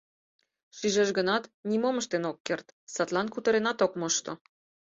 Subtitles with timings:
[0.77, 4.31] Шижеш гынат, нимом ыштен ок керт, садлан кутыренат ок мошто.